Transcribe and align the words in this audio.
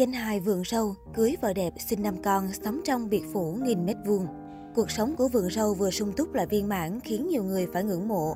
Danh 0.00 0.12
hài 0.12 0.40
vườn 0.40 0.62
râu, 0.64 0.94
cưới 1.14 1.36
vợ 1.42 1.52
đẹp, 1.52 1.74
sinh 1.78 2.02
năm 2.02 2.22
con, 2.22 2.48
sống 2.64 2.80
trong 2.84 3.08
biệt 3.08 3.22
phủ 3.32 3.58
nghìn 3.62 3.86
mét 3.86 3.96
vuông. 4.06 4.26
Cuộc 4.74 4.90
sống 4.90 5.16
của 5.16 5.28
vườn 5.28 5.50
râu 5.50 5.74
vừa 5.74 5.90
sung 5.90 6.12
túc 6.12 6.34
lại 6.34 6.46
viên 6.46 6.68
mãn 6.68 7.00
khiến 7.00 7.28
nhiều 7.28 7.44
người 7.44 7.66
phải 7.72 7.84
ngưỡng 7.84 8.08
mộ. 8.08 8.34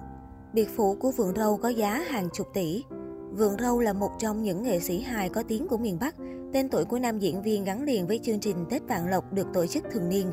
Biệt 0.53 0.69
phủ 0.77 0.95
của 0.95 1.11
vườn 1.11 1.35
râu 1.37 1.57
có 1.57 1.69
giá 1.69 2.05
hàng 2.09 2.29
chục 2.35 2.47
tỷ. 2.55 2.83
Vườn 3.31 3.57
râu 3.59 3.81
là 3.81 3.93
một 3.93 4.11
trong 4.19 4.43
những 4.43 4.63
nghệ 4.63 4.81
sĩ 4.81 5.01
hài 5.01 5.29
có 5.29 5.43
tiếng 5.49 5.69
của 5.69 5.77
miền 5.77 5.99
Bắc. 6.01 6.15
Tên 6.53 6.69
tuổi 6.69 6.85
của 6.85 6.99
nam 6.99 7.19
diễn 7.19 7.43
viên 7.43 7.65
gắn 7.65 7.83
liền 7.83 8.07
với 8.07 8.21
chương 8.23 8.41
trình 8.41 8.57
Tết 8.71 8.83
Vạn 8.89 9.11
Lộc 9.11 9.33
được 9.33 9.47
tổ 9.55 9.67
chức 9.67 9.85
thường 9.93 10.09
niên. 10.09 10.33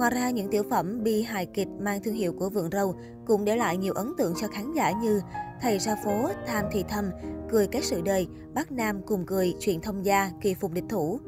Ngoài 0.00 0.10
ra, 0.14 0.30
những 0.30 0.48
tiểu 0.50 0.62
phẩm 0.70 1.02
bi 1.02 1.22
hài 1.22 1.46
kịch 1.46 1.68
mang 1.80 2.02
thương 2.02 2.14
hiệu 2.14 2.32
của 2.32 2.50
vườn 2.50 2.70
râu 2.70 2.94
cũng 3.26 3.44
để 3.44 3.56
lại 3.56 3.76
nhiều 3.76 3.92
ấn 3.92 4.12
tượng 4.18 4.34
cho 4.40 4.48
khán 4.48 4.72
giả 4.72 4.90
như 4.90 5.20
Thầy 5.60 5.78
ra 5.78 5.96
phố, 6.04 6.28
Tham 6.46 6.64
thì 6.72 6.84
thầm, 6.88 7.10
Cười 7.50 7.66
cái 7.66 7.82
sự 7.82 8.00
đời, 8.04 8.26
Bắc 8.54 8.72
Nam 8.72 9.02
cùng 9.06 9.26
cười, 9.26 9.54
Chuyện 9.60 9.80
thông 9.80 10.04
gia, 10.04 10.30
Kỳ 10.40 10.54
phục 10.54 10.72
địch 10.72 10.84
thủ. 10.88 11.20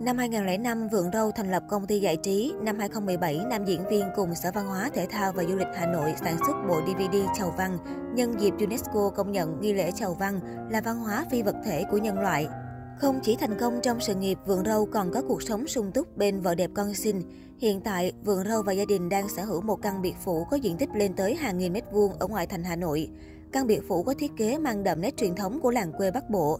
Năm 0.00 0.18
2005, 0.18 0.88
Vượng 0.88 1.10
Râu 1.12 1.30
thành 1.30 1.50
lập 1.50 1.62
công 1.70 1.86
ty 1.86 2.00
giải 2.00 2.16
trí. 2.16 2.52
Năm 2.60 2.78
2017, 2.78 3.40
nam 3.50 3.64
diễn 3.64 3.88
viên 3.90 4.06
cùng 4.16 4.34
Sở 4.34 4.50
Văn 4.54 4.66
hóa, 4.66 4.90
Thể 4.94 5.06
thao 5.10 5.32
và 5.32 5.44
Du 5.44 5.56
lịch 5.56 5.68
Hà 5.74 5.86
Nội 5.86 6.14
sản 6.24 6.36
xuất 6.46 6.54
bộ 6.68 6.80
DVD 6.86 7.16
Chầu 7.38 7.50
Văn, 7.58 7.78
nhân 8.14 8.40
dịp 8.40 8.54
UNESCO 8.58 9.10
công 9.16 9.32
nhận 9.32 9.60
nghi 9.60 9.72
lễ 9.72 9.90
Chầu 9.90 10.14
Văn 10.14 10.40
là 10.70 10.80
văn 10.80 10.98
hóa 10.98 11.24
phi 11.30 11.42
vật 11.42 11.56
thể 11.64 11.84
của 11.90 11.98
nhân 11.98 12.18
loại. 12.18 12.48
Không 12.98 13.20
chỉ 13.22 13.36
thành 13.36 13.58
công 13.60 13.80
trong 13.82 14.00
sự 14.00 14.14
nghiệp, 14.14 14.38
Vượng 14.46 14.64
Râu 14.64 14.86
còn 14.86 15.10
có 15.12 15.22
cuộc 15.28 15.42
sống 15.42 15.66
sung 15.66 15.92
túc 15.92 16.16
bên 16.16 16.40
vợ 16.40 16.54
đẹp 16.54 16.70
con 16.74 16.94
xinh. 16.94 17.22
Hiện 17.64 17.80
tại, 17.80 18.12
vườn 18.24 18.44
Râu 18.48 18.62
và 18.62 18.72
gia 18.72 18.84
đình 18.84 19.08
đang 19.08 19.28
sở 19.28 19.44
hữu 19.44 19.60
một 19.60 19.82
căn 19.82 20.02
biệt 20.02 20.14
phủ 20.24 20.44
có 20.50 20.56
diện 20.56 20.76
tích 20.76 20.88
lên 20.94 21.14
tới 21.14 21.34
hàng 21.34 21.58
nghìn 21.58 21.72
mét 21.72 21.84
vuông 21.92 22.12
ở 22.18 22.26
ngoại 22.26 22.46
thành 22.46 22.64
Hà 22.64 22.76
Nội. 22.76 23.08
Căn 23.52 23.66
biệt 23.66 23.80
phủ 23.88 24.02
có 24.02 24.14
thiết 24.18 24.30
kế 24.36 24.58
mang 24.58 24.84
đậm 24.84 25.00
nét 25.00 25.16
truyền 25.16 25.34
thống 25.34 25.60
của 25.60 25.70
làng 25.70 25.92
quê 25.92 26.10
Bắc 26.10 26.30
Bộ. 26.30 26.58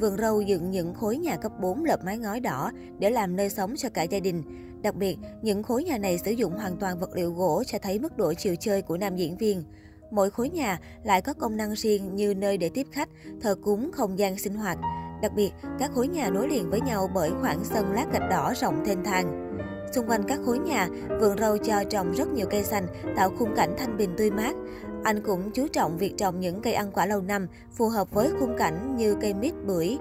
Vườn 0.00 0.16
râu 0.16 0.40
dựng 0.40 0.70
những 0.70 0.94
khối 0.94 1.16
nhà 1.16 1.36
cấp 1.36 1.52
4 1.60 1.84
lợp 1.84 2.04
mái 2.04 2.18
ngói 2.18 2.40
đỏ 2.40 2.70
để 2.98 3.10
làm 3.10 3.36
nơi 3.36 3.50
sống 3.50 3.76
cho 3.76 3.88
cả 3.88 4.02
gia 4.02 4.20
đình. 4.20 4.42
Đặc 4.82 4.94
biệt, 4.94 5.16
những 5.42 5.62
khối 5.62 5.84
nhà 5.84 5.98
này 5.98 6.18
sử 6.18 6.30
dụng 6.30 6.52
hoàn 6.52 6.76
toàn 6.76 6.98
vật 6.98 7.10
liệu 7.14 7.32
gỗ 7.32 7.62
cho 7.66 7.78
thấy 7.82 7.98
mức 7.98 8.16
độ 8.16 8.34
chiều 8.34 8.56
chơi 8.56 8.82
của 8.82 8.96
nam 8.96 9.16
diễn 9.16 9.36
viên. 9.36 9.62
Mỗi 10.10 10.30
khối 10.30 10.50
nhà 10.50 10.80
lại 11.04 11.22
có 11.22 11.32
công 11.32 11.56
năng 11.56 11.74
riêng 11.74 12.16
như 12.16 12.34
nơi 12.34 12.58
để 12.58 12.68
tiếp 12.74 12.86
khách, 12.92 13.08
thờ 13.40 13.54
cúng, 13.62 13.90
không 13.92 14.18
gian 14.18 14.38
sinh 14.38 14.54
hoạt. 14.54 14.78
Đặc 15.22 15.32
biệt, 15.36 15.50
các 15.78 15.90
khối 15.94 16.08
nhà 16.08 16.30
nối 16.30 16.48
liền 16.48 16.70
với 16.70 16.80
nhau 16.80 17.10
bởi 17.14 17.30
khoảng 17.40 17.64
sân 17.64 17.92
lát 17.92 18.06
gạch 18.12 18.30
đỏ 18.30 18.52
rộng 18.60 18.84
thênh 18.84 19.04
thang. 19.04 19.48
Xung 19.92 20.06
quanh 20.06 20.22
các 20.28 20.38
khối 20.46 20.58
nhà, 20.58 20.88
vườn 21.20 21.38
rau 21.38 21.58
cho 21.58 21.84
trồng 21.90 22.12
rất 22.12 22.28
nhiều 22.28 22.46
cây 22.50 22.64
xanh, 22.64 22.86
tạo 23.16 23.30
khung 23.38 23.54
cảnh 23.56 23.74
thanh 23.78 23.96
bình 23.96 24.10
tươi 24.16 24.30
mát. 24.30 24.56
Anh 25.04 25.22
cũng 25.22 25.50
chú 25.50 25.68
trọng 25.68 25.98
việc 25.98 26.14
trồng 26.16 26.40
những 26.40 26.60
cây 26.60 26.72
ăn 26.72 26.90
quả 26.92 27.06
lâu 27.06 27.20
năm, 27.20 27.46
phù 27.72 27.88
hợp 27.88 28.10
với 28.10 28.30
khung 28.40 28.56
cảnh 28.58 28.96
như 28.96 29.16
cây 29.20 29.34
mít, 29.34 29.54
bưởi. 29.66 29.98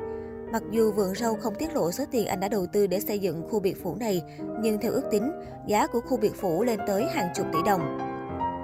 Mặc 0.51 0.63
dù 0.71 0.91
vườn 0.91 1.15
rau 1.15 1.35
không 1.35 1.55
tiết 1.55 1.75
lộ 1.75 1.91
số 1.91 2.03
tiền 2.11 2.27
anh 2.27 2.39
đã 2.39 2.47
đầu 2.47 2.65
tư 2.73 2.87
để 2.87 2.99
xây 2.99 3.19
dựng 3.19 3.47
khu 3.49 3.59
biệt 3.59 3.83
phủ 3.83 3.95
này, 3.95 4.21
nhưng 4.61 4.77
theo 4.81 4.91
ước 4.91 5.03
tính, 5.11 5.31
giá 5.67 5.87
của 5.87 5.99
khu 5.99 6.17
biệt 6.17 6.35
phủ 6.35 6.63
lên 6.63 6.79
tới 6.87 7.05
hàng 7.13 7.29
chục 7.35 7.45
tỷ 7.53 7.59
đồng. 7.65 7.97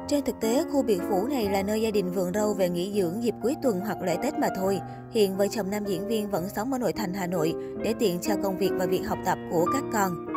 Trên 0.07 0.23
thực 0.23 0.39
tế, 0.39 0.63
khu 0.71 0.83
biệt 0.83 1.01
phủ 1.09 1.27
này 1.27 1.49
là 1.49 1.63
nơi 1.63 1.81
gia 1.81 1.91
đình 1.91 2.11
vườn 2.11 2.33
râu 2.33 2.53
về 2.53 2.69
nghỉ 2.69 3.01
dưỡng 3.01 3.23
dịp 3.23 3.35
cuối 3.43 3.55
tuần 3.63 3.79
hoặc 3.79 4.01
lễ 4.01 4.17
Tết 4.23 4.39
mà 4.39 4.47
thôi. 4.55 4.79
Hiện 5.11 5.37
vợ 5.37 5.47
chồng 5.47 5.69
nam 5.69 5.85
diễn 5.85 6.07
viên 6.07 6.29
vẫn 6.29 6.49
sống 6.49 6.73
ở 6.73 6.77
nội 6.77 6.93
thành 6.93 7.13
Hà 7.13 7.27
Nội 7.27 7.53
để 7.83 7.93
tiện 7.99 8.19
cho 8.19 8.35
công 8.43 8.57
việc 8.57 8.71
và 8.79 8.85
việc 8.85 9.01
học 9.07 9.17
tập 9.25 9.37
của 9.51 9.65
các 9.73 9.83
con. 9.93 10.32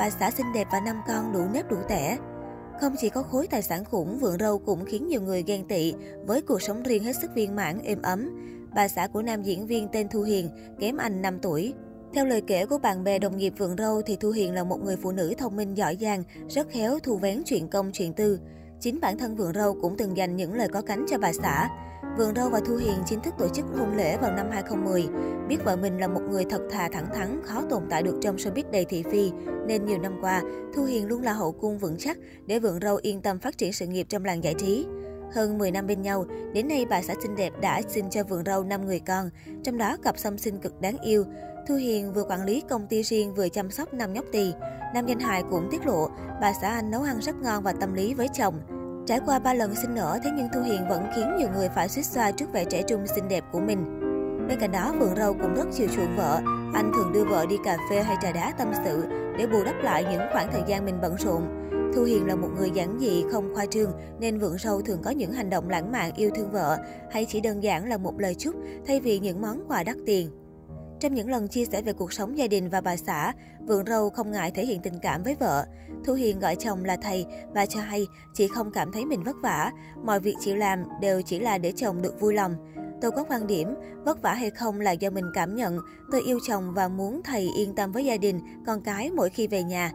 Bà 0.00 0.10
xã 0.10 0.30
xinh 0.30 0.52
đẹp 0.52 0.68
và 0.72 0.80
năm 0.80 1.00
con 1.08 1.32
đủ 1.32 1.40
nếp 1.52 1.70
đủ 1.70 1.76
tẻ. 1.88 2.18
Không 2.80 2.94
chỉ 2.98 3.08
có 3.10 3.22
khối 3.22 3.46
tài 3.46 3.62
sản 3.62 3.84
khủng, 3.84 4.18
vườn 4.18 4.38
râu 4.38 4.58
cũng 4.58 4.84
khiến 4.84 5.08
nhiều 5.08 5.22
người 5.22 5.42
ghen 5.42 5.68
tị 5.68 5.94
với 6.26 6.42
cuộc 6.42 6.62
sống 6.62 6.82
riêng 6.82 7.04
hết 7.04 7.12
sức 7.22 7.30
viên 7.34 7.56
mãn, 7.56 7.78
êm 7.84 8.02
ấm. 8.02 8.30
Bà 8.74 8.88
xã 8.88 9.06
của 9.06 9.22
nam 9.22 9.42
diễn 9.42 9.66
viên 9.66 9.88
tên 9.88 10.08
Thu 10.08 10.22
Hiền, 10.22 10.48
kém 10.78 10.96
anh 10.96 11.22
5 11.22 11.38
tuổi. 11.42 11.74
Theo 12.14 12.26
lời 12.26 12.40
kể 12.46 12.66
của 12.66 12.78
bạn 12.78 13.04
bè 13.04 13.18
đồng 13.18 13.36
nghiệp 13.36 13.52
vườn 13.58 13.76
râu 13.76 14.02
thì 14.02 14.16
Thu 14.16 14.30
Hiền 14.30 14.54
là 14.54 14.64
một 14.64 14.84
người 14.84 14.96
phụ 14.96 15.12
nữ 15.12 15.34
thông 15.38 15.56
minh 15.56 15.76
giỏi 15.76 15.96
giang, 16.00 16.22
rất 16.48 16.70
khéo 16.70 16.98
thu 16.98 17.16
vén 17.16 17.42
chuyện 17.46 17.68
công 17.68 17.90
chuyện 17.92 18.12
tư. 18.12 18.38
Chính 18.80 19.00
bản 19.00 19.18
thân 19.18 19.36
vườn 19.36 19.52
râu 19.54 19.74
cũng 19.74 19.96
từng 19.96 20.16
dành 20.16 20.36
những 20.36 20.54
lời 20.54 20.68
có 20.68 20.82
cánh 20.82 21.06
cho 21.08 21.18
bà 21.18 21.32
xã. 21.32 21.68
Vườn 22.16 22.34
Râu 22.34 22.50
và 22.50 22.60
Thu 22.66 22.76
Hiền 22.76 23.02
chính 23.06 23.20
thức 23.20 23.34
tổ 23.38 23.48
chức 23.48 23.64
hôn 23.78 23.96
lễ 23.96 24.16
vào 24.16 24.32
năm 24.32 24.46
2010. 24.50 25.08
Biết 25.48 25.64
vợ 25.64 25.76
mình 25.76 25.98
là 25.98 26.08
một 26.08 26.20
người 26.30 26.44
thật 26.50 26.62
thà 26.70 26.88
thẳng 26.92 27.06
thắn, 27.14 27.40
khó 27.44 27.62
tồn 27.70 27.82
tại 27.90 28.02
được 28.02 28.18
trong 28.20 28.36
showbiz 28.36 28.70
đầy 28.72 28.84
thị 28.84 29.04
phi, 29.12 29.32
nên 29.66 29.84
nhiều 29.84 29.98
năm 29.98 30.18
qua, 30.20 30.42
Thu 30.74 30.84
Hiền 30.84 31.06
luôn 31.06 31.22
là 31.22 31.32
hậu 31.32 31.52
cung 31.52 31.78
vững 31.78 31.96
chắc 31.98 32.18
để 32.46 32.58
Vườn 32.58 32.80
Râu 32.80 32.98
yên 33.02 33.22
tâm 33.22 33.38
phát 33.38 33.58
triển 33.58 33.72
sự 33.72 33.86
nghiệp 33.86 34.06
trong 34.08 34.24
làng 34.24 34.44
giải 34.44 34.54
trí. 34.58 34.86
Hơn 35.32 35.58
10 35.58 35.70
năm 35.70 35.86
bên 35.86 36.02
nhau, 36.02 36.24
đến 36.54 36.68
nay 36.68 36.86
bà 36.90 37.02
xã 37.02 37.14
xinh 37.22 37.36
đẹp 37.36 37.52
đã 37.60 37.82
sinh 37.88 38.10
cho 38.10 38.24
Vườn 38.24 38.44
Râu 38.44 38.64
5 38.64 38.86
người 38.86 39.00
con, 39.00 39.30
trong 39.64 39.78
đó 39.78 39.96
cặp 40.02 40.18
song 40.18 40.38
sinh 40.38 40.58
cực 40.58 40.80
đáng 40.80 40.96
yêu. 40.98 41.24
Thu 41.68 41.74
Hiền 41.74 42.12
vừa 42.12 42.24
quản 42.24 42.44
lý 42.44 42.62
công 42.68 42.86
ty 42.86 43.02
riêng 43.02 43.34
vừa 43.34 43.48
chăm 43.48 43.70
sóc 43.70 43.94
năm 43.94 44.12
nhóc 44.12 44.24
tỳ. 44.32 44.52
Nam 44.94 45.06
danh 45.06 45.20
hài 45.20 45.42
cũng 45.50 45.68
tiết 45.70 45.86
lộ, 45.86 46.08
bà 46.40 46.52
xã 46.52 46.68
anh 46.68 46.90
nấu 46.90 47.02
ăn 47.02 47.18
rất 47.20 47.36
ngon 47.36 47.62
và 47.62 47.72
tâm 47.72 47.94
lý 47.94 48.14
với 48.14 48.28
chồng. 48.28 48.54
Trải 49.06 49.20
qua 49.26 49.38
3 49.38 49.54
lần 49.54 49.74
sinh 49.74 49.94
nở, 49.94 50.18
thế 50.24 50.30
nhưng 50.36 50.48
Thu 50.54 50.60
Hiền 50.60 50.88
vẫn 50.88 51.06
khiến 51.16 51.36
nhiều 51.38 51.48
người 51.54 51.68
phải 51.68 51.88
suýt 51.88 52.02
xoa 52.02 52.30
trước 52.30 52.52
vẻ 52.52 52.64
trẻ 52.64 52.82
trung 52.82 53.06
xinh 53.06 53.28
đẹp 53.28 53.44
của 53.52 53.60
mình. 53.60 54.00
Bên 54.48 54.60
cạnh 54.60 54.72
đó, 54.72 54.94
Vượng 54.98 55.16
Râu 55.16 55.32
cũng 55.32 55.54
rất 55.54 55.66
chiều 55.72 55.88
chuộng 55.96 56.16
vợ. 56.16 56.40
Anh 56.74 56.92
thường 56.94 57.12
đưa 57.12 57.24
vợ 57.24 57.46
đi 57.46 57.56
cà 57.64 57.78
phê 57.90 58.02
hay 58.02 58.16
trà 58.22 58.32
đá 58.32 58.52
tâm 58.58 58.72
sự 58.84 59.04
để 59.38 59.46
bù 59.46 59.64
đắp 59.64 59.74
lại 59.82 60.04
những 60.10 60.22
khoảng 60.32 60.52
thời 60.52 60.62
gian 60.66 60.84
mình 60.84 60.98
bận 61.02 61.16
rộn. 61.18 61.42
Thu 61.94 62.02
Hiền 62.02 62.26
là 62.26 62.36
một 62.36 62.48
người 62.58 62.70
giản 62.70 62.98
dị, 63.00 63.24
không 63.32 63.54
khoa 63.54 63.66
trương, 63.66 63.92
nên 64.20 64.38
Vượng 64.38 64.58
Râu 64.58 64.82
thường 64.82 65.02
có 65.04 65.10
những 65.10 65.32
hành 65.32 65.50
động 65.50 65.70
lãng 65.70 65.92
mạn 65.92 66.12
yêu 66.16 66.30
thương 66.34 66.52
vợ, 66.52 66.78
hay 67.10 67.24
chỉ 67.24 67.40
đơn 67.40 67.62
giản 67.62 67.88
là 67.88 67.96
một 67.96 68.20
lời 68.20 68.34
chúc 68.34 68.54
thay 68.86 69.00
vì 69.00 69.18
những 69.18 69.40
món 69.40 69.64
quà 69.68 69.82
đắt 69.82 69.96
tiền. 70.06 70.30
Trong 71.00 71.14
những 71.14 71.30
lần 71.30 71.48
chia 71.48 71.64
sẻ 71.64 71.82
về 71.82 71.92
cuộc 71.92 72.12
sống 72.12 72.38
gia 72.38 72.46
đình 72.46 72.70
và 72.70 72.80
bà 72.80 72.96
xã, 72.96 73.32
Vượng 73.66 73.84
Râu 73.86 74.10
không 74.10 74.30
ngại 74.30 74.50
thể 74.50 74.66
hiện 74.66 74.80
tình 74.82 74.98
cảm 75.02 75.22
với 75.22 75.34
vợ. 75.34 75.66
Thu 76.04 76.14
Hiền 76.14 76.40
gọi 76.40 76.56
chồng 76.56 76.84
là 76.84 76.96
thầy 76.96 77.26
và 77.54 77.66
cho 77.66 77.80
hay 77.80 78.06
chị 78.34 78.48
không 78.48 78.70
cảm 78.70 78.92
thấy 78.92 79.04
mình 79.04 79.22
vất 79.22 79.36
vả. 79.42 79.72
Mọi 80.04 80.20
việc 80.20 80.34
chị 80.40 80.54
làm 80.54 80.84
đều 81.00 81.22
chỉ 81.22 81.38
là 81.38 81.58
để 81.58 81.72
chồng 81.76 82.02
được 82.02 82.20
vui 82.20 82.34
lòng. 82.34 82.54
Tôi 83.00 83.10
có 83.10 83.24
quan 83.24 83.46
điểm, 83.46 83.68
vất 84.04 84.22
vả 84.22 84.34
hay 84.34 84.50
không 84.50 84.80
là 84.80 84.92
do 84.92 85.10
mình 85.10 85.24
cảm 85.34 85.56
nhận. 85.56 85.78
Tôi 86.12 86.22
yêu 86.22 86.38
chồng 86.46 86.74
và 86.74 86.88
muốn 86.88 87.20
thầy 87.24 87.48
yên 87.56 87.74
tâm 87.74 87.92
với 87.92 88.04
gia 88.04 88.16
đình, 88.16 88.40
con 88.66 88.80
cái 88.80 89.10
mỗi 89.10 89.30
khi 89.30 89.46
về 89.46 89.62
nhà. 89.62 89.92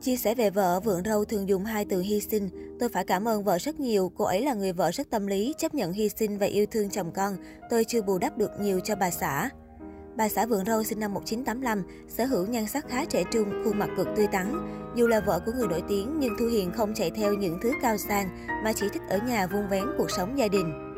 Chia 0.00 0.16
sẻ 0.16 0.34
về 0.34 0.50
vợ, 0.50 0.80
Vượng 0.80 1.02
Râu 1.04 1.24
thường 1.24 1.48
dùng 1.48 1.64
hai 1.64 1.84
từ 1.84 2.00
hy 2.00 2.20
sinh. 2.20 2.48
Tôi 2.80 2.88
phải 2.88 3.04
cảm 3.04 3.28
ơn 3.28 3.44
vợ 3.44 3.58
rất 3.58 3.80
nhiều, 3.80 4.12
cô 4.16 4.24
ấy 4.24 4.40
là 4.40 4.54
người 4.54 4.72
vợ 4.72 4.90
rất 4.90 5.10
tâm 5.10 5.26
lý, 5.26 5.54
chấp 5.58 5.74
nhận 5.74 5.92
hy 5.92 6.08
sinh 6.08 6.38
và 6.38 6.46
yêu 6.46 6.66
thương 6.70 6.90
chồng 6.90 7.12
con. 7.12 7.36
Tôi 7.70 7.84
chưa 7.84 8.02
bù 8.02 8.18
đắp 8.18 8.38
được 8.38 8.50
nhiều 8.60 8.80
cho 8.80 8.96
bà 8.96 9.10
xã. 9.10 9.50
Bà 10.16 10.28
xã 10.28 10.46
vườn 10.46 10.64
Râu 10.64 10.82
sinh 10.82 11.00
năm 11.00 11.14
1985, 11.14 11.82
sở 12.08 12.24
hữu 12.24 12.46
nhan 12.46 12.66
sắc 12.66 12.88
khá 12.88 13.04
trẻ 13.04 13.24
trung, 13.32 13.62
khuôn 13.64 13.78
mặt 13.78 13.88
cực 13.96 14.08
tươi 14.16 14.26
tắn. 14.26 14.66
Dù 14.96 15.06
là 15.06 15.20
vợ 15.20 15.40
của 15.46 15.52
người 15.52 15.68
nổi 15.68 15.82
tiếng 15.88 16.16
nhưng 16.18 16.34
Thu 16.38 16.46
Hiền 16.46 16.72
không 16.72 16.94
chạy 16.94 17.10
theo 17.10 17.34
những 17.34 17.58
thứ 17.62 17.72
cao 17.82 17.96
sang 17.96 18.46
mà 18.64 18.72
chỉ 18.72 18.88
thích 18.92 19.02
ở 19.08 19.18
nhà 19.18 19.46
vuông 19.46 19.68
vén 19.68 19.84
cuộc 19.98 20.10
sống 20.10 20.38
gia 20.38 20.48
đình. 20.48 20.91